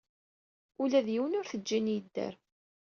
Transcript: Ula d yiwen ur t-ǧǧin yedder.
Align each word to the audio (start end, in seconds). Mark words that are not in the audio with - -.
Ula 0.81 0.99
d 1.05 1.07
yiwen 1.13 1.37
ur 1.39 1.45
t-ǧǧin 1.47 1.91
yedder. 1.93 2.33